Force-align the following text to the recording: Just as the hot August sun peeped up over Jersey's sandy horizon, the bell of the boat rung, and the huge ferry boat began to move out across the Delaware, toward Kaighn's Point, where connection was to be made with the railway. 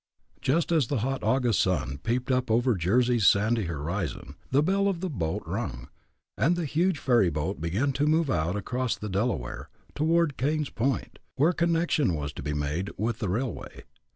Just 0.41 0.71
as 0.71 0.87
the 0.87 1.01
hot 1.05 1.21
August 1.21 1.59
sun 1.59 1.99
peeped 1.99 2.31
up 2.31 2.49
over 2.49 2.73
Jersey's 2.73 3.27
sandy 3.27 3.65
horizon, 3.65 4.33
the 4.49 4.63
bell 4.63 4.87
of 4.87 4.99
the 4.99 5.11
boat 5.11 5.43
rung, 5.45 5.89
and 6.35 6.55
the 6.55 6.65
huge 6.65 6.97
ferry 6.97 7.29
boat 7.29 7.61
began 7.61 7.91
to 7.91 8.07
move 8.07 8.31
out 8.31 8.55
across 8.55 8.95
the 8.95 9.09
Delaware, 9.09 9.69
toward 9.93 10.37
Kaighn's 10.37 10.71
Point, 10.71 11.19
where 11.35 11.53
connection 11.53 12.15
was 12.15 12.33
to 12.33 12.41
be 12.41 12.53
made 12.55 12.89
with 12.97 13.19
the 13.19 13.29
railway. 13.29 13.83